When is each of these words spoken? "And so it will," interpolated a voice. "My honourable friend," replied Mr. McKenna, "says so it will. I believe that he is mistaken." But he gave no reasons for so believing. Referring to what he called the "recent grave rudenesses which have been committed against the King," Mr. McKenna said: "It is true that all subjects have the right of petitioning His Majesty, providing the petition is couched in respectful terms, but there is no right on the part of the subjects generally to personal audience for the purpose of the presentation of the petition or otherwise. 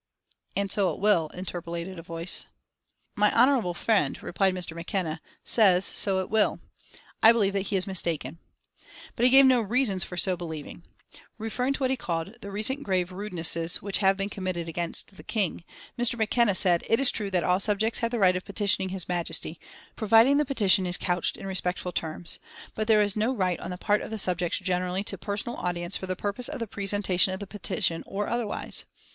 "And 0.55 0.71
so 0.71 0.91
it 0.91 0.99
will," 0.99 1.29
interpolated 1.31 1.99
a 1.99 2.01
voice. 2.01 2.47
"My 3.15 3.31
honourable 3.39 3.75
friend," 3.75 4.19
replied 4.23 4.55
Mr. 4.55 4.75
McKenna, 4.75 5.21
"says 5.43 5.85
so 5.93 6.17
it 6.21 6.29
will. 6.31 6.59
I 7.21 7.31
believe 7.31 7.53
that 7.53 7.67
he 7.69 7.75
is 7.75 7.85
mistaken." 7.85 8.39
But 9.15 9.25
he 9.25 9.29
gave 9.29 9.45
no 9.45 9.61
reasons 9.61 10.03
for 10.03 10.17
so 10.17 10.35
believing. 10.35 10.81
Referring 11.37 11.73
to 11.73 11.81
what 11.81 11.91
he 11.91 11.97
called 11.97 12.35
the 12.41 12.49
"recent 12.49 12.81
grave 12.81 13.11
rudenesses 13.11 13.83
which 13.83 13.99
have 13.99 14.17
been 14.17 14.31
committed 14.31 14.67
against 14.67 15.17
the 15.17 15.23
King," 15.23 15.63
Mr. 15.99 16.17
McKenna 16.17 16.55
said: 16.55 16.83
"It 16.87 16.99
is 16.99 17.11
true 17.11 17.29
that 17.29 17.43
all 17.43 17.59
subjects 17.59 17.99
have 17.99 18.09
the 18.09 18.17
right 18.17 18.35
of 18.35 18.43
petitioning 18.43 18.89
His 18.89 19.07
Majesty, 19.07 19.59
providing 19.95 20.37
the 20.37 20.45
petition 20.45 20.87
is 20.87 20.97
couched 20.97 21.37
in 21.37 21.45
respectful 21.45 21.91
terms, 21.91 22.39
but 22.73 22.87
there 22.87 23.03
is 23.03 23.15
no 23.15 23.35
right 23.35 23.59
on 23.59 23.69
the 23.69 23.77
part 23.77 24.01
of 24.01 24.09
the 24.09 24.17
subjects 24.17 24.57
generally 24.57 25.03
to 25.03 25.15
personal 25.19 25.57
audience 25.57 25.95
for 25.95 26.07
the 26.07 26.15
purpose 26.15 26.47
of 26.49 26.57
the 26.57 26.65
presentation 26.65 27.35
of 27.35 27.39
the 27.39 27.45
petition 27.45 28.01
or 28.07 28.25
otherwise. 28.25 28.85